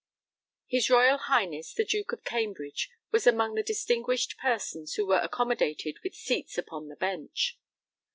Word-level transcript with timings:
His 0.65 0.89
Royal 0.89 1.19
Highness 1.19 1.75
the 1.75 1.85
Duke 1.85 2.11
of 2.11 2.23
Cambridge 2.23 2.89
was 3.11 3.27
among 3.27 3.53
the 3.53 3.61
distinguished 3.61 4.35
persons 4.39 4.95
who 4.95 5.05
were 5.05 5.19
accommodated 5.21 5.99
with 6.03 6.15
seats 6.15 6.57
upon 6.57 6.87
the 6.87 6.95
bench. 6.95 7.59